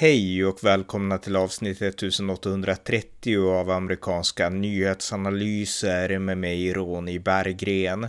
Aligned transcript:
Hej 0.00 0.44
och 0.44 0.64
välkomna 0.64 1.18
till 1.18 1.36
avsnitt 1.36 1.82
1830 1.82 3.50
av 3.50 3.70
amerikanska 3.70 4.48
nyhetsanalyser 4.48 6.18
med 6.18 6.38
mig 6.38 6.72
Ronny 6.72 7.18
Berggren. 7.18 8.08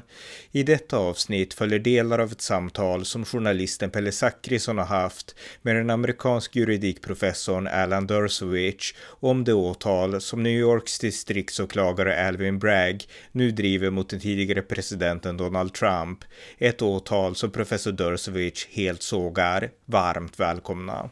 I 0.52 0.64
detta 0.64 0.98
avsnitt 0.98 1.54
följer 1.54 1.80
delar 1.80 2.20
av 2.20 2.32
ett 2.32 2.42
samtal 2.42 3.06
som 3.06 3.26
journalisten 3.26 3.90
Pelle 3.90 4.12
Zackrisson 4.12 4.78
har 4.78 4.86
haft 4.86 5.36
med 5.62 5.76
den 5.76 5.90
amerikansk 5.90 6.56
juridikprofessorn 6.56 7.68
Alan 7.68 8.08
Dershowitz 8.08 8.94
om 9.06 9.44
det 9.44 9.54
åtal 9.54 10.22
som 10.22 10.44
New 10.44 10.60
Yorks 10.60 11.00
distriktsåklagare 11.00 12.28
Alvin 12.28 12.60
Bragg 12.60 13.04
nu 13.32 13.52
driver 13.52 13.90
mot 13.90 14.10
den 14.10 14.20
tidigare 14.20 14.62
presidenten 14.62 15.38
Donald 15.38 15.74
Trump. 15.74 16.20
Ett 16.58 16.82
åtal 16.82 17.36
som 17.36 17.52
professor 17.52 17.92
Dershowitz 17.92 18.68
helt 18.72 19.02
sågar. 19.04 19.70
Varmt 19.86 20.40
välkomna! 20.40 21.10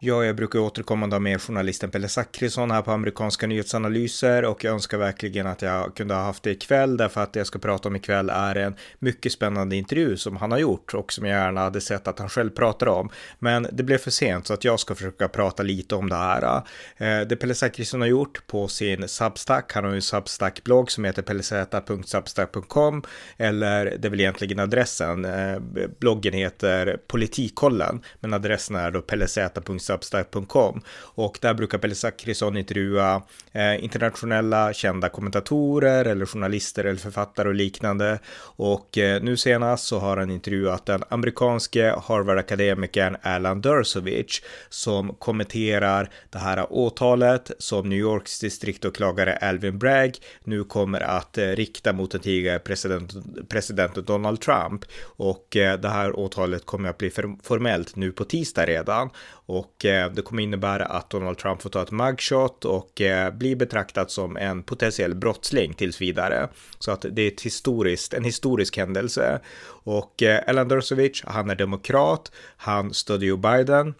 Ja, 0.00 0.24
jag 0.24 0.36
brukar 0.36 0.58
återkommande 0.58 1.16
ha 1.16 1.20
med 1.20 1.42
journalisten 1.42 1.90
Pelle 1.90 2.08
Zackrisson 2.08 2.70
här 2.70 2.82
på 2.82 2.90
amerikanska 2.90 3.46
nyhetsanalyser 3.46 4.44
och 4.44 4.64
jag 4.64 4.74
önskar 4.74 4.98
verkligen 4.98 5.46
att 5.46 5.62
jag 5.62 5.96
kunde 5.96 6.14
ha 6.14 6.22
haft 6.22 6.42
det 6.42 6.50
ikväll 6.50 6.96
därför 6.96 7.20
att 7.20 7.32
det 7.32 7.40
jag 7.40 7.46
ska 7.46 7.58
prata 7.58 7.88
om 7.88 7.96
ikväll 7.96 8.30
är 8.30 8.54
en 8.54 8.74
mycket 8.98 9.32
spännande 9.32 9.76
intervju 9.76 10.16
som 10.16 10.36
han 10.36 10.50
har 10.50 10.58
gjort 10.58 10.94
och 10.94 11.12
som 11.12 11.26
jag 11.26 11.38
gärna 11.38 11.60
hade 11.60 11.80
sett 11.80 12.08
att 12.08 12.18
han 12.18 12.28
själv 12.28 12.50
pratar 12.50 12.86
om. 12.86 13.10
Men 13.38 13.66
det 13.72 13.82
blev 13.82 13.98
för 13.98 14.10
sent 14.10 14.46
så 14.46 14.54
att 14.54 14.64
jag 14.64 14.80
ska 14.80 14.94
försöka 14.94 15.28
prata 15.28 15.62
lite 15.62 15.94
om 15.94 16.08
det 16.08 16.16
här. 16.16 16.62
Eh, 16.96 17.20
det 17.28 17.36
Pelle 17.36 17.54
Zackrisson 17.54 18.00
har 18.00 18.08
gjort 18.08 18.46
på 18.46 18.68
sin 18.68 19.08
Substack, 19.08 19.72
han 19.72 19.84
har 19.84 19.90
ju 19.90 19.96
en 19.96 20.02
Substack-blogg 20.02 20.90
som 20.90 21.04
heter 21.04 21.22
pellezeta.substack.com 21.22 23.02
eller 23.36 23.84
det 23.84 24.08
är 24.08 24.10
väl 24.10 24.20
egentligen 24.20 24.58
adressen. 24.58 25.24
Eh, 25.24 25.58
bloggen 25.98 26.32
heter 26.32 27.00
Politikkollen 27.06 28.00
men 28.20 28.34
adressen 28.34 28.76
är 28.76 28.90
då 28.90 29.00
pellezeta.substack 29.00 29.87
substack.com 29.88 30.80
och 31.00 31.38
där 31.40 31.54
brukar 31.54 31.78
Pelle 31.78 31.94
Zackrisson 31.94 32.56
intervjua 32.56 33.22
eh, 33.52 33.84
internationella 33.84 34.72
kända 34.72 35.08
kommentatorer 35.08 36.04
eller 36.04 36.26
journalister 36.26 36.84
eller 36.84 37.00
författare 37.00 37.48
och 37.48 37.54
liknande. 37.54 38.18
Och 38.56 38.98
eh, 38.98 39.22
nu 39.22 39.36
senast 39.36 39.86
så 39.86 39.98
har 39.98 40.16
han 40.16 40.30
intervjuat 40.30 40.86
den 40.86 41.02
amerikanske 41.08 41.94
Harvard-akademikern 42.06 43.16
Alan 43.22 43.60
Dershowitz 43.60 44.42
som 44.68 45.14
kommenterar 45.14 46.10
det 46.30 46.38
här 46.38 46.66
åtalet 46.72 47.50
som 47.58 47.88
New 47.88 47.98
Yorks 47.98 48.40
distriktåklagare 48.40 49.36
Alvin 49.36 49.78
Bragg 49.78 50.16
nu 50.44 50.64
kommer 50.64 51.00
att 51.00 51.38
eh, 51.38 51.46
rikta 51.46 51.92
mot 51.92 52.10
den 52.10 52.20
tidigare 52.20 52.58
president, 52.58 53.12
presidenten 53.48 54.04
Donald 54.04 54.40
Trump. 54.40 54.84
Och 55.02 55.56
eh, 55.56 55.80
det 55.80 55.88
här 55.88 56.18
åtalet 56.18 56.66
kommer 56.66 56.88
att 56.88 56.98
bli 56.98 57.10
formellt 57.42 57.96
nu 57.96 58.12
på 58.12 58.24
tisdag 58.24 58.66
redan. 58.66 59.10
Och 59.46 59.77
eh, 59.84 60.10
det 60.10 60.22
kommer 60.22 60.42
innebära 60.42 60.84
att 60.84 61.10
Donald 61.10 61.38
Trump 61.38 61.62
får 61.62 61.70
ta 61.70 61.82
ett 61.82 61.90
mugshot 61.90 62.64
och 62.64 63.00
eh, 63.00 63.34
bli 63.34 63.56
betraktad 63.56 64.10
som 64.10 64.36
en 64.36 64.62
potentiell 64.62 65.14
brottsling 65.14 65.74
tills 65.74 66.00
vidare. 66.00 66.48
Så 66.78 66.90
att 66.90 67.04
det 67.10 67.22
är 67.22 67.28
ett 67.28 67.40
historiskt, 67.40 68.14
en 68.14 68.24
historisk 68.24 68.76
händelse. 68.76 69.40
Och 69.84 70.22
eh, 70.22 70.42
Alan 70.46 70.68
Dershowitz, 70.68 71.22
han 71.26 71.50
är 71.50 71.54
demokrat, 71.54 72.32
han 72.56 72.94
stödjer 72.94 73.28
Joe 73.28 73.36
Biden 73.36 73.94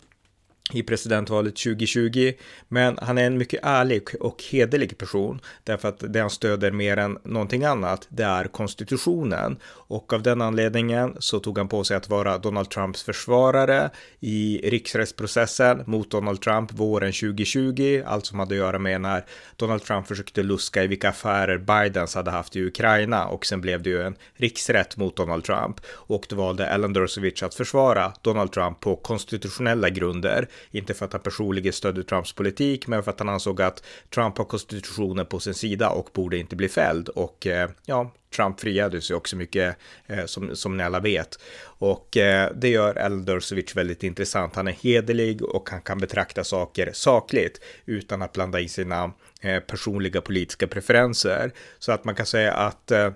i 0.72 0.82
presidentvalet 0.82 1.56
2020. 1.56 2.32
Men 2.68 2.98
han 3.02 3.18
är 3.18 3.26
en 3.26 3.38
mycket 3.38 3.60
ärlig 3.62 4.08
och 4.20 4.44
hederlig 4.50 4.98
person 4.98 5.40
därför 5.64 5.88
att 5.88 6.12
det 6.12 6.20
han 6.20 6.30
stöder 6.30 6.70
mer 6.70 6.96
än 6.96 7.18
någonting 7.24 7.64
annat, 7.64 8.06
det 8.08 8.24
är 8.24 8.44
konstitutionen. 8.44 9.56
Och 9.66 10.12
av 10.12 10.22
den 10.22 10.42
anledningen 10.42 11.16
så 11.18 11.40
tog 11.40 11.58
han 11.58 11.68
på 11.68 11.84
sig 11.84 11.96
att 11.96 12.08
vara 12.08 12.38
Donald 12.38 12.70
Trumps 12.70 13.02
försvarare 13.02 13.90
i 14.20 14.70
riksrättsprocessen 14.70 15.82
mot 15.86 16.10
Donald 16.10 16.40
Trump 16.40 16.72
våren 16.72 17.12
2020, 17.12 18.02
allt 18.06 18.26
som 18.26 18.38
hade 18.38 18.54
att 18.54 18.58
göra 18.58 18.78
med 18.78 19.00
när 19.00 19.24
Donald 19.56 19.82
Trump 19.82 20.06
försökte 20.06 20.42
luska 20.42 20.84
i 20.84 20.86
vilka 20.86 21.08
affärer 21.08 21.58
Bidens 21.58 22.14
hade 22.14 22.30
haft 22.30 22.56
i 22.56 22.66
Ukraina 22.66 23.26
och 23.26 23.46
sen 23.46 23.60
blev 23.60 23.82
det 23.82 23.90
ju 23.90 24.02
en 24.02 24.16
riksrätt 24.34 24.96
mot 24.96 25.16
Donald 25.16 25.44
Trump 25.44 25.80
och 25.88 26.26
då 26.28 26.36
valde 26.36 26.66
Ellen 26.66 26.92
Dershowitz 26.92 27.42
att 27.42 27.54
försvara 27.54 28.12
Donald 28.22 28.52
Trump 28.52 28.80
på 28.80 28.96
konstitutionella 28.96 29.90
grunder 29.90 30.48
inte 30.70 30.94
för 30.94 31.04
att 31.04 31.12
han 31.12 31.22
personligen 31.22 31.72
stödde 31.72 32.04
Trumps 32.04 32.32
politik, 32.32 32.86
men 32.86 33.02
för 33.02 33.10
att 33.10 33.18
han 33.18 33.28
ansåg 33.28 33.62
att 33.62 33.82
Trump 34.14 34.38
har 34.38 34.44
konstitutionen 34.44 35.26
på 35.26 35.40
sin 35.40 35.54
sida 35.54 35.90
och 35.90 36.10
borde 36.12 36.38
inte 36.38 36.56
bli 36.56 36.68
fälld. 36.68 37.08
Och 37.08 37.46
eh, 37.46 37.70
ja, 37.84 38.12
Trump 38.36 38.60
friades 38.60 39.10
ju 39.10 39.14
också 39.14 39.36
mycket, 39.36 39.76
eh, 40.06 40.24
som, 40.24 40.56
som 40.56 40.76
ni 40.76 40.82
alla 40.82 41.00
vet. 41.00 41.38
Och 41.62 42.16
eh, 42.16 42.52
det 42.54 42.68
gör 42.68 42.94
Eldersovic 42.94 43.76
väldigt 43.76 44.02
intressant. 44.02 44.56
Han 44.56 44.68
är 44.68 44.72
hederlig 44.72 45.42
och 45.42 45.70
han 45.70 45.82
kan 45.82 45.98
betrakta 45.98 46.44
saker 46.44 46.90
sakligt 46.92 47.60
utan 47.86 48.22
att 48.22 48.32
blanda 48.32 48.60
in 48.60 48.68
sina 48.68 49.12
eh, 49.40 49.60
personliga 49.60 50.20
politiska 50.20 50.66
preferenser. 50.66 51.52
Så 51.78 51.92
att 51.92 52.04
man 52.04 52.14
kan 52.14 52.26
säga 52.26 52.52
att 52.52 52.90
eh, 52.90 53.10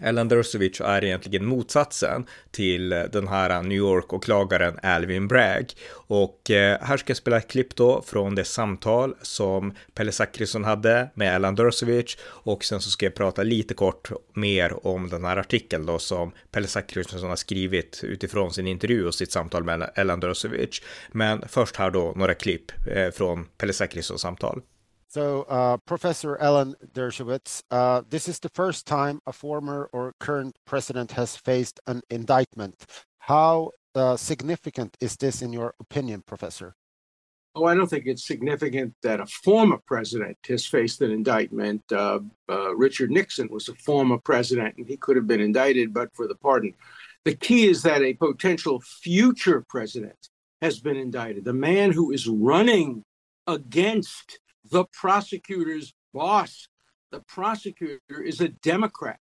Ellen 0.00 0.28
Dersovic 0.28 0.80
är 0.80 1.04
egentligen 1.04 1.44
motsatsen 1.46 2.26
till 2.50 2.88
den 2.88 3.28
här 3.28 3.62
New 3.62 3.78
York-åklagaren 3.78 4.78
Alvin 4.82 5.28
Bragg. 5.28 5.72
Och 5.92 6.50
eh, 6.50 6.78
här 6.80 6.96
ska 6.96 7.10
jag 7.10 7.16
spela 7.16 7.36
ett 7.36 7.50
klipp 7.50 7.76
då 7.76 8.02
från 8.02 8.34
det 8.34 8.44
samtal 8.44 9.14
som 9.22 9.74
Pelle 9.94 10.12
Zackrisson 10.12 10.64
hade 10.64 11.10
med 11.14 11.36
Ellen 11.36 11.54
Dersovic 11.54 12.16
och 12.22 12.64
sen 12.64 12.80
så 12.80 12.90
ska 12.90 13.06
jag 13.06 13.14
prata 13.14 13.42
lite 13.42 13.74
kort 13.74 14.10
mer 14.34 14.86
om 14.86 15.08
den 15.08 15.24
här 15.24 15.36
artikeln 15.36 15.86
då 15.86 15.98
som 15.98 16.32
Pelle 16.50 16.66
Zackrisson 16.66 17.28
har 17.28 17.36
skrivit 17.36 18.00
utifrån 18.04 18.52
sin 18.52 18.66
intervju 18.66 19.06
och 19.06 19.14
sitt 19.14 19.32
samtal 19.32 19.64
med 19.64 19.90
Ellen 19.94 20.20
Dersovic. 20.20 20.82
Men 21.12 21.44
först 21.48 21.76
här 21.76 21.90
då 21.90 22.12
några 22.16 22.34
klipp 22.34 22.72
eh, 22.86 23.10
från 23.10 23.44
Pelle 23.58 23.72
Zackrissons 23.72 24.20
samtal. 24.20 24.62
So, 25.10 25.44
uh, 25.44 25.78
Professor 25.78 26.36
Ellen 26.36 26.74
Dershowitz, 26.92 27.62
uh, 27.70 28.02
this 28.10 28.28
is 28.28 28.38
the 28.38 28.50
first 28.50 28.86
time 28.86 29.20
a 29.26 29.32
former 29.32 29.88
or 29.90 30.12
current 30.20 30.56
president 30.66 31.12
has 31.12 31.34
faced 31.34 31.80
an 31.86 32.02
indictment. 32.10 32.84
How 33.20 33.70
uh, 33.94 34.18
significant 34.18 34.98
is 35.00 35.16
this, 35.16 35.40
in 35.40 35.50
your 35.50 35.72
opinion, 35.80 36.22
Professor? 36.26 36.74
Oh, 37.54 37.64
I 37.64 37.74
don't 37.74 37.88
think 37.88 38.06
it's 38.06 38.26
significant 38.26 38.94
that 39.02 39.20
a 39.20 39.26
former 39.26 39.78
president 39.86 40.36
has 40.46 40.66
faced 40.66 41.00
an 41.00 41.10
indictment. 41.10 41.82
Uh, 41.90 42.20
uh, 42.50 42.76
Richard 42.76 43.10
Nixon 43.10 43.48
was 43.50 43.70
a 43.70 43.74
former 43.76 44.18
president 44.18 44.76
and 44.76 44.86
he 44.86 44.98
could 44.98 45.16
have 45.16 45.26
been 45.26 45.40
indicted, 45.40 45.94
but 45.94 46.14
for 46.14 46.28
the 46.28 46.34
pardon. 46.34 46.74
The 47.24 47.34
key 47.34 47.66
is 47.66 47.82
that 47.82 48.02
a 48.02 48.12
potential 48.12 48.80
future 48.80 49.64
president 49.70 50.28
has 50.60 50.78
been 50.78 50.96
indicted. 50.96 51.46
The 51.46 51.54
man 51.54 51.92
who 51.92 52.12
is 52.12 52.28
running 52.28 53.02
against 53.46 54.38
the 54.64 54.84
prosecutor's 54.92 55.94
boss. 56.12 56.68
The 57.10 57.20
prosecutor 57.20 58.22
is 58.22 58.40
a 58.40 58.48
Democrat 58.48 59.18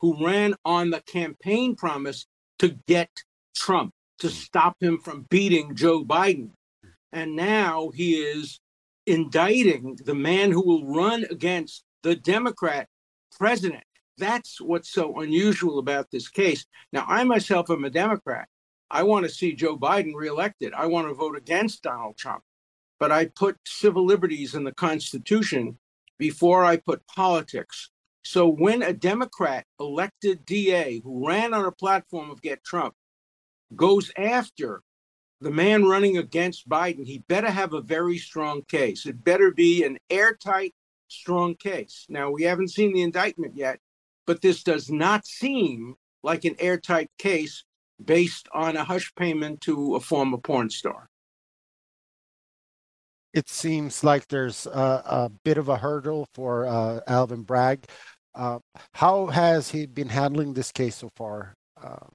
who 0.00 0.24
ran 0.24 0.54
on 0.64 0.90
the 0.90 1.00
campaign 1.00 1.76
promise 1.76 2.26
to 2.58 2.76
get 2.86 3.10
Trump, 3.54 3.92
to 4.20 4.28
hmm. 4.28 4.34
stop 4.34 4.76
him 4.80 4.98
from 4.98 5.26
beating 5.30 5.74
Joe 5.74 6.04
Biden. 6.04 6.50
And 7.12 7.36
now 7.36 7.90
he 7.94 8.16
is 8.16 8.60
indicting 9.06 9.98
the 10.04 10.14
man 10.14 10.52
who 10.52 10.64
will 10.66 10.86
run 10.86 11.24
against 11.30 11.84
the 12.02 12.14
Democrat 12.14 12.88
president. 13.38 13.84
That's 14.18 14.60
what's 14.60 14.90
so 14.90 15.20
unusual 15.20 15.78
about 15.78 16.10
this 16.10 16.28
case. 16.28 16.66
Now, 16.92 17.04
I 17.08 17.24
myself 17.24 17.70
am 17.70 17.84
a 17.84 17.90
Democrat. 17.90 18.48
I 18.90 19.04
want 19.04 19.26
to 19.26 19.32
see 19.32 19.54
Joe 19.54 19.78
Biden 19.78 20.12
reelected. 20.14 20.72
I 20.74 20.86
want 20.86 21.08
to 21.08 21.14
vote 21.14 21.36
against 21.36 21.82
Donald 21.82 22.16
Trump 22.16 22.42
but 22.98 23.12
I 23.12 23.26
put 23.26 23.58
civil 23.66 24.04
liberties 24.04 24.54
in 24.54 24.64
the 24.64 24.72
Constitution 24.72 25.78
before 26.18 26.64
I 26.64 26.76
put 26.76 27.06
politics. 27.06 27.90
So 28.22 28.48
when 28.48 28.82
a 28.82 28.92
Democrat 28.92 29.64
elected 29.80 30.44
DA 30.44 31.00
who 31.00 31.26
ran 31.26 31.54
on 31.54 31.64
a 31.64 31.72
platform 31.72 32.30
of 32.30 32.42
Get 32.42 32.64
Trump 32.64 32.94
goes 33.74 34.10
after 34.16 34.82
the 35.40 35.50
man 35.50 35.84
running 35.84 36.18
against 36.18 36.68
Biden, 36.68 37.06
he 37.06 37.18
better 37.28 37.50
have 37.50 37.72
a 37.72 37.80
very 37.80 38.18
strong 38.18 38.62
case. 38.62 39.06
It 39.06 39.22
better 39.22 39.52
be 39.52 39.84
an 39.84 39.98
airtight, 40.10 40.74
strong 41.06 41.54
case. 41.54 42.06
Now, 42.08 42.30
we 42.30 42.42
haven't 42.42 42.72
seen 42.72 42.92
the 42.92 43.02
indictment 43.02 43.56
yet, 43.56 43.78
but 44.26 44.42
this 44.42 44.64
does 44.64 44.90
not 44.90 45.24
seem 45.24 45.94
like 46.24 46.44
an 46.44 46.56
airtight 46.58 47.10
case 47.18 47.64
based 48.04 48.48
on 48.52 48.76
a 48.76 48.84
hush 48.84 49.14
payment 49.14 49.60
to 49.62 49.94
a 49.94 50.00
former 50.00 50.38
porn 50.38 50.70
star 50.70 51.08
it 53.32 53.48
seems 53.48 54.02
like 54.02 54.26
there's 54.28 54.66
a, 54.66 55.02
a 55.04 55.30
bit 55.44 55.58
of 55.58 55.68
a 55.68 55.76
hurdle 55.76 56.26
for 56.34 56.66
uh, 56.66 57.00
Alvin 57.06 57.42
Bragg. 57.42 57.84
Uh, 58.34 58.58
how 58.94 59.26
has 59.26 59.70
he 59.70 59.86
been 59.86 60.08
handling 60.08 60.54
this 60.54 60.72
case 60.72 60.96
so 60.96 61.10
far? 61.16 61.54
Um, 61.82 62.10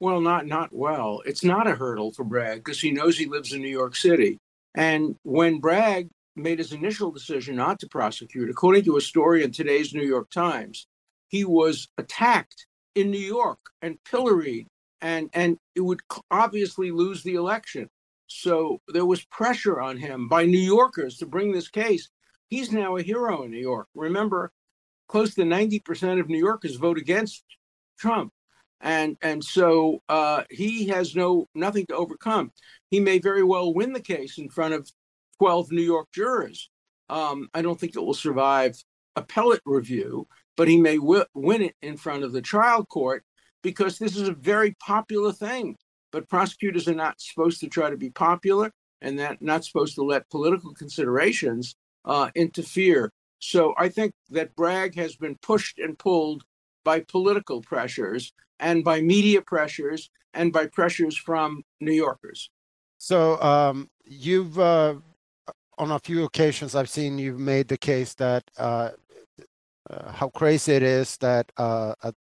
well, 0.00 0.20
not 0.20 0.46
not 0.46 0.70
well. 0.72 1.22
It's 1.24 1.44
not 1.44 1.66
a 1.66 1.74
hurdle 1.74 2.12
for 2.12 2.24
Bragg 2.24 2.58
because 2.58 2.80
he 2.80 2.90
knows 2.90 3.16
he 3.16 3.26
lives 3.26 3.52
in 3.52 3.62
New 3.62 3.68
York 3.68 3.96
City. 3.96 4.38
And 4.74 5.16
when 5.22 5.58
Bragg 5.58 6.10
made 6.34 6.58
his 6.58 6.72
initial 6.72 7.10
decision 7.10 7.56
not 7.56 7.78
to 7.80 7.88
prosecute, 7.88 8.50
according 8.50 8.84
to 8.84 8.98
a 8.98 9.00
story 9.00 9.42
in 9.42 9.52
today's 9.52 9.94
New 9.94 10.06
York 10.06 10.28
Times, 10.30 10.86
he 11.28 11.44
was 11.44 11.88
attacked 11.96 12.66
in 12.94 13.10
New 13.10 13.18
York 13.18 13.58
and 13.80 13.96
pilloried 14.04 14.66
and 15.00 15.30
and 15.32 15.58
it 15.74 15.80
would 15.80 16.00
obviously 16.30 16.90
lose 16.90 17.22
the 17.22 17.34
election. 17.34 17.88
So 18.26 18.80
there 18.88 19.06
was 19.06 19.24
pressure 19.24 19.80
on 19.80 19.98
him 19.98 20.28
by 20.28 20.44
New 20.44 20.58
Yorkers 20.58 21.18
to 21.18 21.26
bring 21.26 21.52
this 21.52 21.68
case. 21.68 22.08
He's 22.48 22.72
now 22.72 22.96
a 22.96 23.02
hero 23.02 23.42
in 23.42 23.50
New 23.50 23.60
York. 23.60 23.88
Remember, 23.94 24.52
close 25.08 25.34
to 25.34 25.42
90% 25.42 26.20
of 26.20 26.28
New 26.28 26.38
Yorkers 26.38 26.76
vote 26.76 26.98
against 26.98 27.44
Trump. 27.98 28.32
And 28.80 29.16
and 29.22 29.42
so 29.42 30.02
uh, 30.08 30.44
he 30.50 30.88
has 30.88 31.16
no 31.16 31.48
nothing 31.54 31.86
to 31.86 31.96
overcome. 31.96 32.52
He 32.90 33.00
may 33.00 33.18
very 33.18 33.42
well 33.42 33.72
win 33.72 33.92
the 33.94 34.00
case 34.00 34.36
in 34.38 34.50
front 34.50 34.74
of 34.74 34.90
12 35.38 35.72
New 35.72 35.82
York 35.82 36.08
jurors. 36.12 36.70
Um, 37.08 37.48
I 37.54 37.62
don't 37.62 37.80
think 37.80 37.96
it 37.96 38.04
will 38.04 38.14
survive 38.14 38.76
appellate 39.16 39.62
review, 39.64 40.28
but 40.56 40.68
he 40.68 40.78
may 40.78 40.96
w- 40.96 41.24
win 41.34 41.62
it 41.62 41.74
in 41.80 41.96
front 41.96 42.22
of 42.22 42.32
the 42.32 42.42
trial 42.42 42.84
court 42.84 43.24
because 43.62 43.98
this 43.98 44.16
is 44.16 44.28
a 44.28 44.34
very 44.34 44.76
popular 44.78 45.32
thing. 45.32 45.76
But 46.16 46.30
prosecutors 46.30 46.88
are 46.88 46.94
not 46.94 47.20
supposed 47.20 47.60
to 47.60 47.68
try 47.68 47.90
to 47.90 47.96
be 47.98 48.08
popular 48.08 48.72
and 49.02 49.18
that 49.18 49.42
not 49.42 49.66
supposed 49.66 49.96
to 49.96 50.02
let 50.02 50.30
political 50.30 50.72
considerations 50.72 51.76
uh, 52.06 52.30
interfere. 52.34 53.12
So 53.38 53.74
I 53.76 53.90
think 53.90 54.14
that 54.30 54.56
Bragg 54.56 54.94
has 54.94 55.14
been 55.14 55.36
pushed 55.42 55.78
and 55.78 55.98
pulled 55.98 56.42
by 56.86 57.00
political 57.00 57.60
pressures 57.60 58.32
and 58.58 58.82
by 58.82 59.02
media 59.02 59.42
pressures 59.42 60.08
and 60.32 60.54
by 60.54 60.68
pressures 60.68 61.18
from 61.18 61.62
New 61.82 61.92
Yorkers. 61.92 62.48
So 62.96 63.38
um, 63.42 63.90
you've, 64.06 64.58
uh, 64.58 64.94
on 65.76 65.90
a 65.90 65.98
few 65.98 66.24
occasions, 66.24 66.74
I've 66.74 66.88
seen 66.88 67.18
you've 67.18 67.38
made 67.38 67.68
the 67.68 67.76
case 67.76 68.14
that 68.14 68.42
uh, 68.56 68.92
uh, 69.90 70.12
how 70.12 70.30
crazy 70.30 70.72
it 70.72 70.82
is 70.82 71.18
that 71.18 71.52
uh, 71.58 71.94
a 72.00 72.14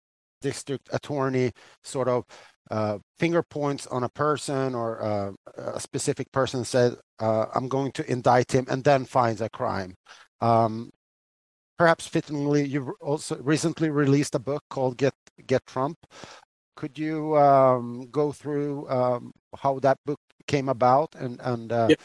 district 0.42 0.90
attorney 0.92 1.52
sort 1.84 2.08
of 2.08 2.26
uh, 2.74 2.98
finger 3.20 3.44
points 3.44 3.86
on 3.88 4.04
a 4.04 4.10
person 4.10 4.74
or 4.74 4.90
uh, 5.02 5.32
a 5.78 5.80
specific 5.80 6.32
person 6.32 6.66
said, 6.66 6.96
I'm 7.20 7.68
going 7.70 7.92
to 7.94 8.12
indict 8.12 8.52
him 8.52 8.66
and 8.68 8.84
then 8.84 9.06
finds 9.06 9.42
a 9.42 9.50
crime. 9.50 9.96
Um, 10.42 10.92
perhaps 11.78 12.08
fittingly, 12.08 12.66
you've 12.66 12.90
also 13.00 13.38
recently 13.38 13.90
released 13.90 14.36
a 14.36 14.40
book 14.40 14.64
called 14.70 14.98
Get 14.98 15.14
Get 15.46 15.66
Trump. 15.68 15.98
Could 16.76 16.98
you 16.98 17.38
um, 17.38 18.08
go 18.10 18.32
through 18.32 18.90
um, 18.90 19.32
how 19.56 19.80
that 19.80 20.00
book 20.06 20.20
came 20.48 20.68
about 20.68 21.16
and 21.16 21.40
and 21.42 21.72
uh... 21.72 21.88
yeah. 21.90 21.96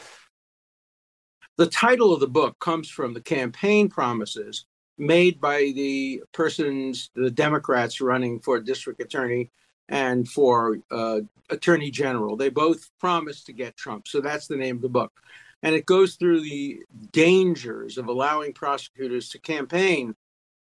the 1.57 1.67
title 1.67 2.13
of 2.13 2.21
the 2.21 2.29
book 2.29 2.59
comes 2.61 2.89
from 2.91 3.15
the 3.15 3.23
campaign 3.23 3.89
promises 3.89 4.67
made 4.99 5.41
by 5.41 5.73
the 5.75 6.23
persons, 6.33 7.11
the 7.15 7.31
Democrats 7.31 8.01
running 8.01 8.41
for 8.41 8.61
district 8.61 9.01
attorney 9.01 9.51
and 9.89 10.29
for 10.29 10.79
uh, 10.91 11.21
attorney 11.51 11.91
general. 11.91 12.37
They 12.37 12.51
both 12.51 12.91
promised 12.99 13.47
to 13.47 13.53
get 13.53 13.77
Trump, 13.77 14.09
so 14.09 14.21
that's 14.21 14.47
the 14.47 14.57
name 14.57 14.77
of 14.77 14.83
the 14.83 14.89
book 14.89 15.13
and 15.63 15.75
it 15.75 15.87
goes 15.87 16.15
through 16.15 16.41
the 16.41 16.81
dangers 17.13 17.99
of 17.99 18.09
allowing 18.09 18.53
prosecutors 18.53 19.29
to 19.31 19.39
campaign 19.39 20.15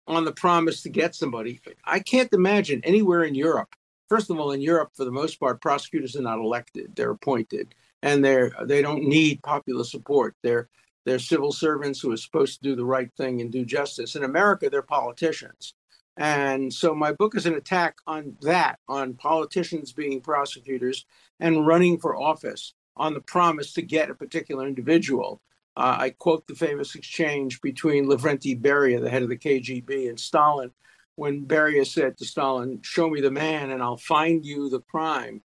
on 0.06 0.24
the 0.24 0.32
promise 0.32 0.82
to 0.82 0.88
get 0.88 1.14
somebody. 1.14 1.60
I 1.84 1.98
can't 1.98 2.32
imagine 2.32 2.80
anywhere 2.84 3.24
in 3.24 3.34
Europe. 3.34 3.74
First 4.08 4.30
of 4.30 4.38
all, 4.38 4.52
in 4.52 4.60
Europe, 4.60 4.92
for 4.94 5.04
the 5.04 5.10
most 5.10 5.40
part, 5.40 5.60
prosecutors 5.60 6.14
are 6.14 6.22
not 6.22 6.38
elected; 6.38 6.94
they're 6.94 7.10
appointed, 7.10 7.74
and 8.02 8.24
they're 8.24 8.52
they 8.64 8.80
don't 8.80 9.02
need 9.02 9.42
popular 9.42 9.82
support. 9.82 10.36
They're 10.42 10.68
they're 11.06 11.20
civil 11.20 11.52
servants 11.52 12.00
who 12.00 12.10
are 12.12 12.16
supposed 12.16 12.60
to 12.60 12.68
do 12.68 12.74
the 12.74 12.84
right 12.84 13.10
thing 13.16 13.40
and 13.40 13.52
do 13.52 13.64
justice. 13.64 14.16
In 14.16 14.24
America, 14.24 14.68
they're 14.68 14.82
politicians. 14.82 15.72
And 16.16 16.72
so 16.72 16.94
my 16.94 17.12
book 17.12 17.36
is 17.36 17.46
an 17.46 17.54
attack 17.54 17.98
on 18.06 18.36
that, 18.42 18.80
on 18.88 19.14
politicians 19.14 19.92
being 19.92 20.20
prosecutors 20.20 21.06
and 21.38 21.66
running 21.66 21.98
for 21.98 22.16
office 22.16 22.74
on 22.96 23.14
the 23.14 23.20
promise 23.20 23.72
to 23.74 23.82
get 23.82 24.10
a 24.10 24.14
particular 24.14 24.66
individual. 24.66 25.40
Uh, 25.76 25.96
I 26.00 26.10
quote 26.10 26.46
the 26.48 26.54
famous 26.54 26.94
exchange 26.94 27.60
between 27.60 28.06
Lavrenti 28.06 28.60
Beria, 28.60 29.00
the 29.00 29.10
head 29.10 29.22
of 29.22 29.28
the 29.28 29.36
KGB, 29.36 30.08
and 30.08 30.18
Stalin, 30.18 30.72
when 31.14 31.46
Beria 31.46 31.86
said 31.86 32.16
to 32.16 32.24
Stalin, 32.24 32.80
Show 32.82 33.10
me 33.10 33.20
the 33.20 33.30
man 33.30 33.70
and 33.70 33.80
I'll 33.80 33.96
find 33.96 34.44
you 34.44 34.70
the 34.70 34.80
crime. 34.80 35.42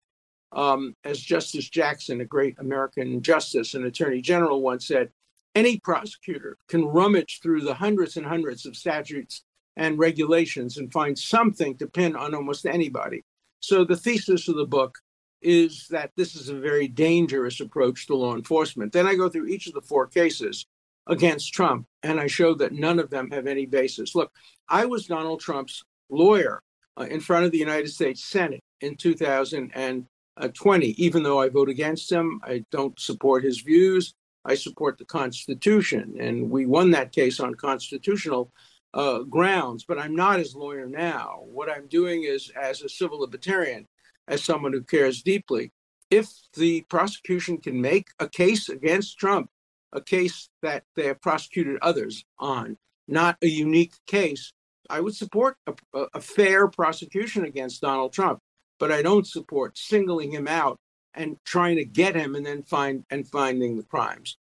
Um, 0.52 0.94
as 1.04 1.18
Justice 1.18 1.68
Jackson, 1.68 2.20
a 2.20 2.24
great 2.24 2.56
American 2.58 3.22
justice 3.22 3.74
and 3.74 3.84
attorney 3.84 4.20
general, 4.20 4.60
once 4.62 4.86
said, 4.86 5.10
any 5.56 5.80
prosecutor 5.80 6.58
can 6.68 6.84
rummage 6.84 7.40
through 7.42 7.62
the 7.62 7.74
hundreds 7.74 8.16
and 8.18 8.26
hundreds 8.26 8.66
of 8.66 8.76
statutes 8.76 9.42
and 9.76 9.98
regulations 9.98 10.76
and 10.76 10.92
find 10.92 11.18
something 11.18 11.76
to 11.78 11.86
pin 11.86 12.14
on 12.14 12.34
almost 12.34 12.66
anybody. 12.66 13.24
So 13.60 13.82
the 13.82 13.96
thesis 13.96 14.48
of 14.48 14.56
the 14.56 14.66
book 14.66 14.98
is 15.40 15.86
that 15.88 16.10
this 16.16 16.34
is 16.34 16.50
a 16.50 16.58
very 16.58 16.88
dangerous 16.88 17.60
approach 17.60 18.06
to 18.06 18.14
law 18.14 18.34
enforcement. 18.36 18.92
Then 18.92 19.06
I 19.06 19.14
go 19.14 19.30
through 19.30 19.46
each 19.46 19.66
of 19.66 19.72
the 19.72 19.80
four 19.80 20.06
cases 20.06 20.66
against 21.06 21.54
Trump, 21.54 21.86
and 22.02 22.20
I 22.20 22.26
show 22.26 22.52
that 22.54 22.72
none 22.72 22.98
of 22.98 23.08
them 23.10 23.30
have 23.30 23.46
any 23.46 23.64
basis. 23.64 24.14
Look, 24.14 24.30
I 24.68 24.84
was 24.84 25.06
Donald 25.06 25.40
Trump's 25.40 25.82
lawyer 26.10 26.62
uh, 26.98 27.04
in 27.04 27.20
front 27.20 27.46
of 27.46 27.52
the 27.52 27.58
United 27.58 27.88
States 27.88 28.24
Senate 28.24 28.62
in 28.82 28.96
2020. 28.96 30.86
Even 30.88 31.22
though 31.22 31.40
I 31.40 31.48
vote 31.48 31.70
against 31.70 32.12
him, 32.12 32.40
I 32.44 32.64
don't 32.70 32.98
support 33.00 33.42
his 33.44 33.60
views. 33.60 34.14
I 34.46 34.54
support 34.54 34.96
the 34.96 35.04
Constitution, 35.04 36.16
and 36.20 36.50
we 36.50 36.66
won 36.66 36.92
that 36.92 37.12
case 37.12 37.40
on 37.40 37.54
constitutional 37.56 38.52
uh, 38.94 39.20
grounds. 39.20 39.84
But 39.84 39.98
I'm 39.98 40.14
not 40.14 40.38
his 40.38 40.54
lawyer 40.54 40.86
now. 40.86 41.42
What 41.44 41.68
I'm 41.68 41.88
doing 41.88 42.22
is, 42.22 42.50
as 42.50 42.82
a 42.82 42.88
civil 42.88 43.20
libertarian, 43.20 43.86
as 44.28 44.44
someone 44.44 44.72
who 44.72 44.82
cares 44.82 45.22
deeply. 45.22 45.72
If 46.10 46.30
the 46.54 46.82
prosecution 46.82 47.58
can 47.58 47.80
make 47.80 48.08
a 48.20 48.28
case 48.28 48.68
against 48.68 49.18
Trump, 49.18 49.50
a 49.92 50.00
case 50.00 50.48
that 50.62 50.84
they 50.94 51.06
have 51.06 51.20
prosecuted 51.20 51.78
others 51.82 52.24
on, 52.38 52.78
not 53.08 53.36
a 53.42 53.48
unique 53.48 53.94
case, 54.06 54.52
I 54.88 55.00
would 55.00 55.16
support 55.16 55.56
a, 55.66 55.74
a 56.14 56.20
fair 56.20 56.68
prosecution 56.68 57.44
against 57.44 57.82
Donald 57.82 58.12
Trump. 58.12 58.40
But 58.78 58.92
I 58.92 59.02
don't 59.02 59.26
support 59.26 59.78
singling 59.78 60.32
him 60.32 60.46
out 60.46 60.78
and 61.16 61.36
trying 61.52 61.76
to 61.76 62.00
get 62.02 62.14
him 62.14 62.34
and 62.34 62.46
then 62.46 62.62
find 62.62 63.04
and 63.10 63.28
finding 63.30 63.82
the 63.82 63.88
crimes. 63.90 64.38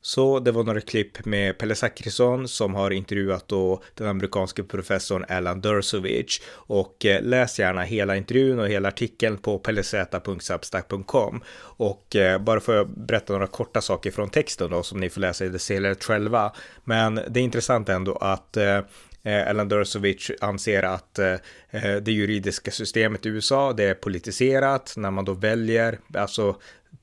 Så 0.00 0.38
det 0.38 0.52
var 0.52 0.64
några 0.64 0.80
klipp 0.80 1.24
med 1.24 1.58
Pelle 1.58 1.74
Zackrisson 1.74 2.48
som 2.48 2.74
har 2.74 2.90
intervjuat 2.90 3.48
då 3.48 3.82
den 3.94 4.06
amerikanske 4.06 4.62
professorn 4.62 5.24
Alan 5.28 5.60
Dersovic 5.60 6.40
och 6.50 7.06
eh, 7.06 7.22
läs 7.22 7.58
gärna 7.58 7.82
hela 7.82 8.16
intervjun 8.16 8.58
och 8.58 8.68
hela 8.68 8.88
artikeln 8.88 9.38
på 9.38 9.58
pellez.substack.com 9.58 11.40
och 11.60 12.16
eh, 12.16 12.40
bara 12.40 12.60
får 12.60 12.74
jag 12.74 12.88
berätta 12.88 13.32
några 13.32 13.46
korta 13.46 13.80
saker 13.80 14.10
från 14.10 14.30
texten 14.30 14.70
då 14.70 14.82
som 14.82 15.00
ni 15.00 15.10
får 15.10 15.20
läsa 15.20 15.44
i 15.44 15.48
det 15.48 15.58
senare 15.58 15.94
själva. 15.94 16.52
Men 16.84 17.14
det 17.14 17.40
är 17.40 17.44
intressant 17.44 17.88
ändå 17.88 18.16
att 18.16 18.56
eh, 18.56 18.80
Ellen 19.22 19.48
Alan 19.48 19.68
Dersovic 19.68 20.30
anser 20.40 20.82
att 20.82 21.18
eh, 21.18 21.32
eh, 21.70 21.96
det 21.96 22.12
juridiska 22.12 22.70
systemet 22.70 23.26
i 23.26 23.28
USA, 23.28 23.72
det 23.72 23.84
är 23.84 23.94
politiserat. 23.94 24.94
När 24.96 25.10
man 25.10 25.24
då 25.24 25.32
väljer, 25.32 25.98
alltså 26.14 26.56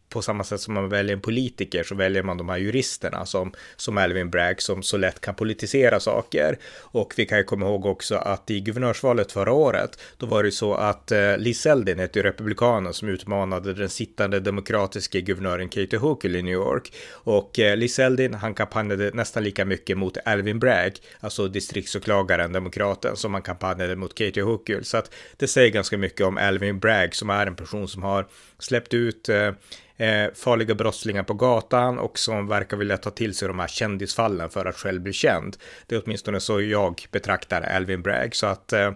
på 0.10 0.22
samma 0.22 0.44
sätt 0.44 0.62
som 0.62 0.74
man 0.74 0.90
väljer 0.90 1.16
en 1.16 1.22
politiker 1.22 1.84
så 1.84 1.96
väljer 1.96 2.24
man 2.24 2.38
de 2.38 2.50
här 2.50 2.58
juristerna 2.58 3.26
som, 3.26 3.54
som 3.76 3.98
Alvin 3.98 4.30
Bragg 4.30 4.62
som 4.62 4.84
så 4.84 4.98
lätt 4.98 5.22
kan 5.22 5.36
politisera 5.36 6.00
saker. 6.00 6.58
Och 6.80 7.14
vi 7.18 7.26
kan 7.26 7.38
ju 7.38 7.44
komma 7.44 7.66
ihåg 7.66 7.86
också 7.86 8.16
att 8.16 8.52
i 8.52 8.60
guvernörsvalet 8.60 9.32
förra 9.32 9.54
året, 9.54 10.00
då 10.18 10.26
var 10.26 10.44
det 10.44 10.48
ju 10.48 10.52
så 10.52 10.74
att 10.74 11.12
eh, 11.12 11.38
Lee 11.38 11.54
Zeldin 11.54 12.00
hette 12.00 12.20
ju 12.20 12.24
republikanen 12.24 12.94
som 12.94 13.10
utmanade 13.10 13.74
den 13.74 13.90
sittande 13.90 14.40
demokratiska 14.40 15.20
guvernören 15.20 15.70
Katie 15.70 16.00
Hochul 16.00 16.36
i 16.36 16.42
New 16.42 16.54
York. 16.54 16.94
Och 17.12 17.60
eh, 17.60 17.78
Lee 17.78 17.90
Zeldin, 17.90 18.34
han 18.34 18.54
kampanjade 18.54 19.12
nästan 19.14 19.44
lika 19.44 19.66
mycket 19.66 19.98
mot 19.98 20.18
Alvin 20.26 20.60
Bragg, 20.60 20.94
alltså 21.20 21.48
distriktsåklagaren, 21.48 22.54
demokraten, 22.54 23.16
som 23.16 23.34
han 23.34 23.44
kampanjade 23.44 23.96
mot 23.96 24.16
Katie 24.16 24.44
Hochul. 24.44 24.86
Så 24.86 24.98
att 24.98 25.14
det 25.38 25.48
säger 25.48 25.70
ganska 25.70 25.98
mycket 25.98 26.26
om 26.26 26.38
Alvin 26.38 26.80
Bragg 26.80 27.16
som 27.16 27.30
är 27.30 27.48
en 27.48 27.56
person 27.56 27.88
som 27.88 28.04
har 28.04 28.28
släppt 28.60 28.94
ut 28.94 29.30
eh, 29.30 29.52
eh, 29.98 30.34
farliga 30.34 30.76
brottslingar 30.76 31.24
på 31.24 31.34
gatan 31.34 32.00
och 32.00 32.20
som 32.20 32.48
verkar 32.48 32.78
vilja 32.78 32.98
ta 32.98 33.10
till 33.10 33.34
sig 33.34 33.48
de 33.48 33.60
här 33.60 33.68
kändisfallen 33.68 34.50
för 34.50 34.66
att 34.66 34.76
själv 34.76 35.02
bli 35.02 35.14
känd. 35.14 35.58
Det 35.88 35.96
är 35.96 36.02
åtminstone 36.06 36.40
så 36.40 36.62
jag 36.62 37.06
betraktar 37.12 37.62
Alvin 37.62 38.02
Bragg. 38.02 38.36
Så 38.36 38.46
att 38.46 38.74
eh, 38.74 38.92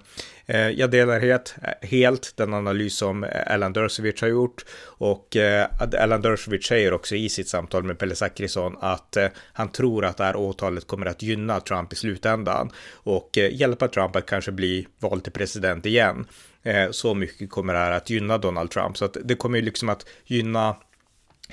eh 0.46 0.70
jag 0.70 0.91
delar 0.91 1.20
helt, 1.20 1.56
eh, 1.63 1.89
helt 1.89 2.34
den 2.38 2.53
analys 2.53 2.98
som 2.98 3.24
eh, 3.24 3.53
Alan 3.53 3.74
Dershowitz 3.74 4.22
har 4.22 4.27
gjort 4.27 4.65
och 4.84 5.36
eh, 5.36 5.68
Alan 6.00 6.22
Dershowitz 6.22 6.68
säger 6.68 6.94
också 6.94 7.15
i 7.15 7.29
sitt 7.29 7.48
samtal 7.48 7.84
med 7.84 7.98
Pelle 7.98 8.15
Zackrisson 8.15 8.77
att 8.79 9.18
eh, 9.18 9.27
han 9.53 9.72
tror 9.72 10.06
att 10.06 10.18
det 10.18 10.24
här 10.24 10.36
åtalet 10.36 10.88
kommer 10.88 11.06
att 11.06 11.22
gynna 11.22 11.60
Trump 11.60 11.94
i 11.94 11.96
slutändan 11.96 12.72
och 12.94 13.38
eh, 13.38 13.53
hjälpa 13.53 13.88
Trump 13.88 14.15
att 14.15 14.25
kanske 14.25 14.51
bli 14.51 14.88
vald 15.00 15.24
till 15.24 15.34
president 15.34 15.86
igen. 15.86 16.27
Så 16.91 17.13
mycket 17.13 17.50
kommer 17.50 17.74
det 17.74 17.79
här 17.79 17.91
att 17.91 18.10
gynna 18.10 18.38
Donald 18.38 18.72
Trump 18.72 18.98
så 18.98 19.06
att 19.06 19.18
det 19.24 19.36
kommer 19.36 19.58
ju 19.58 19.65
liksom 19.65 19.89
att 19.89 20.06
gynna 20.25 20.75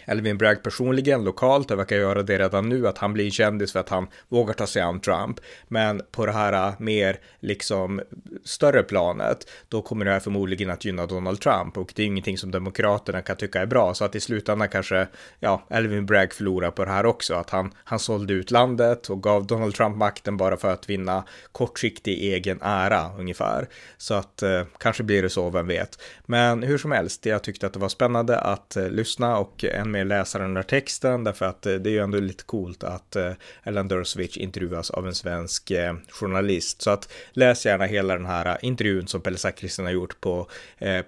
Elvin 0.05 0.38
Bragg 0.38 0.62
personligen, 0.62 1.25
lokalt, 1.25 1.69
det 1.69 1.76
verkar 1.76 1.97
göra 1.97 2.23
det 2.23 2.38
redan 2.38 2.69
nu, 2.69 2.88
att 2.88 2.99
han 2.99 3.12
blir 3.12 3.25
en 3.25 3.31
kändis 3.31 3.73
för 3.73 3.81
att 3.81 3.88
han 3.88 4.07
vågar 4.29 4.55
ta 4.55 4.67
sig 4.67 4.83
an 4.83 5.00
Trump. 5.00 5.41
Men 5.69 6.03
på 6.11 6.26
det 6.26 6.33
här 6.33 6.69
äh, 6.69 6.75
mer 6.79 7.19
liksom 7.41 8.00
större 8.45 8.83
planet, 8.83 9.50
då 9.69 9.83
kommer 9.83 10.05
det 10.05 10.11
här 10.11 10.21
förmodligen 10.21 10.71
att 10.71 10.85
gynna 10.85 11.07
Donald 11.07 11.41
Trump 11.41 11.79
och 11.79 11.93
det 11.95 12.03
är 12.03 12.07
ingenting 12.07 12.38
som 12.38 12.50
Demokraterna 12.50 13.23
kan 13.23 13.37
tycka 13.37 13.61
är 13.61 13.67
bra. 13.67 13.95
Så 13.95 14.05
att 14.05 14.15
i 14.15 14.21
slutändan 14.21 14.69
kanske, 14.69 15.07
ja, 15.41 15.67
Elvin 15.71 16.07
Bragg 16.07 16.33
förlorar 16.33 16.71
på 16.71 16.85
det 16.85 16.91
här 16.91 17.07
också, 17.07 17.35
att 17.35 17.50
han, 17.50 17.73
han 17.85 17.99
sålde 17.99 18.33
ut 18.33 18.50
landet 18.50 19.11
och 19.11 19.23
gav 19.23 19.47
Donald 19.47 19.75
Trump 19.75 19.97
makten 19.97 20.37
bara 20.37 20.57
för 20.57 20.73
att 20.73 20.91
vinna 20.91 21.25
kortsiktig 21.53 22.35
egen 22.35 22.59
ära 22.62 23.11
ungefär. 23.19 23.69
Så 23.97 24.15
att 24.15 24.43
eh, 24.43 24.62
kanske 24.79 25.03
blir 25.03 25.23
det 25.23 25.31
så, 25.31 25.50
vem 25.50 25.67
vet. 25.67 26.03
Men 26.26 26.62
hur 26.62 26.79
som 26.79 26.93
helst, 26.93 27.26
jag 27.26 27.43
tyckte 27.43 27.67
att 27.67 27.73
det 27.73 27.79
var 27.79 27.88
spännande 27.88 28.38
att 28.38 28.76
eh, 28.76 28.88
lyssna 28.88 29.38
och 29.38 29.65
än 29.87 29.93
mer 29.93 30.05
läsa 30.05 30.38
den 30.38 30.55
där 30.55 30.62
texten 30.62 31.25
därför 31.25 31.47
att 31.47 31.66
eh, 31.66 31.75
det 31.75 31.90
är 31.90 31.93
ju 31.93 31.99
ändå 31.99 32.19
lite 32.21 32.45
coolt 32.45 32.85
att 32.85 33.16
eh, 33.16 33.33
Ellen 33.62 33.88
Dersovich 33.88 34.37
intervjuas 34.37 34.90
av 34.90 35.07
en 35.07 35.14
svensk 35.14 35.71
eh, 35.71 35.95
journalist. 36.09 36.83
Så 36.83 36.90
att 36.90 37.12
läs 37.33 37.66
gärna 37.66 37.85
hela 37.85 38.14
den 38.14 38.26
här 38.26 38.59
intervjun 38.62 39.07
som 39.07 39.21
Pelle 39.21 39.38
Zackrisson 39.38 39.85
har 39.85 39.93
gjort 39.93 40.21
på 40.21 40.49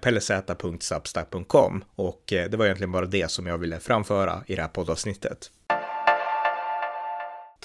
pellez.substack.com 0.01 1.83
och 1.95 2.23
det 2.27 2.53
var 2.55 2.65
egentligen 2.65 2.91
bara 2.91 3.05
det 3.05 3.31
som 3.31 3.47
jag 3.47 3.57
ville 3.57 3.79
framföra 3.79 4.43
i 4.47 4.55
det 4.55 4.61
här 4.61 4.69
poddavsnittet. 4.69 5.51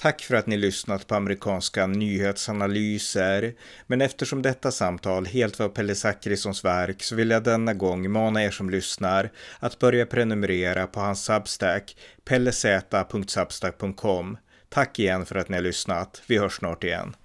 Tack 0.05 0.21
för 0.21 0.35
att 0.35 0.47
ni 0.47 0.57
lyssnat 0.57 1.07
på 1.07 1.15
amerikanska 1.15 1.87
nyhetsanalyser. 1.87 3.53
Men 3.87 4.01
eftersom 4.01 4.41
detta 4.41 4.71
samtal 4.71 5.25
helt 5.25 5.59
var 5.59 5.69
Pelle 5.69 5.95
Zachrissons 5.95 6.65
verk 6.65 7.03
så 7.03 7.15
vill 7.15 7.29
jag 7.29 7.43
denna 7.43 7.73
gång 7.73 8.11
mana 8.11 8.43
er 8.43 8.51
som 8.51 8.69
lyssnar 8.69 9.29
att 9.59 9.79
börja 9.79 10.05
prenumerera 10.05 10.87
på 10.87 10.99
hans 10.99 11.25
Substack, 11.25 11.97
pellez.substack.com. 12.25 14.37
Tack 14.69 14.99
igen 14.99 15.25
för 15.25 15.35
att 15.35 15.49
ni 15.49 15.57
har 15.57 15.63
lyssnat. 15.63 16.21
Vi 16.27 16.37
hörs 16.37 16.57
snart 16.57 16.83
igen. 16.83 17.15